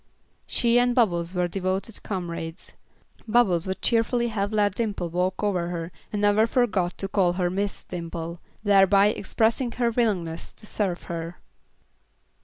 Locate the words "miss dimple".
7.51-8.39